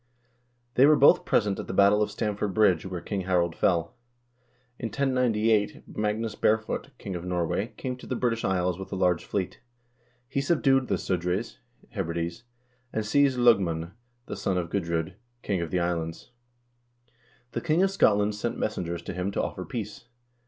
They 0.73 0.87
were 0.87 0.95
both 0.95 1.25
present 1.25 1.59
at 1.59 1.67
the 1.67 1.75
battle 1.75 2.01
of 2.01 2.09
Stamford 2.09 2.55
Bridge, 2.55 2.87
where 2.87 3.01
King 3.01 3.21
Harald 3.21 3.55
fell. 3.55 3.93
In 4.79 4.87
1098 4.87 5.87
Magnus 5.95 6.33
Barefoot, 6.33 6.89
king 6.97 7.15
of 7.15 7.23
Norway, 7.23 7.73
came 7.77 7.95
to 7.97 8.07
the 8.07 8.15
British 8.15 8.43
Isles 8.43 8.79
with 8.79 8.91
a 8.91 8.95
large 8.95 9.23
fleet. 9.23 9.59
He 10.27 10.41
subdued 10.41 10.87
the 10.87 10.97
Sudreys 10.97 11.59
(Hebrides), 11.89 12.45
and 12.91 13.05
seized 13.05 13.37
L0gman, 13.37 13.91
the 14.25 14.35
son 14.35 14.57
of 14.57 14.71
Gudr0d, 14.71 15.13
king 15.43 15.61
of 15.61 15.69
the 15.69 15.79
Isles. 15.79 16.31
The 17.51 17.61
king 17.61 17.83
of 17.83 17.91
Scot 17.91 18.17
land 18.17 18.33
sent 18.33 18.57
messengers 18.57 19.03
to 19.03 19.13
him 19.13 19.29
to 19.33 19.43
offer 19.43 19.65
peace. 19.65 20.07